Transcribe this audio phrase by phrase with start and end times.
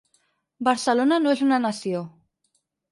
[0.69, 2.05] Barcelona no és una nació.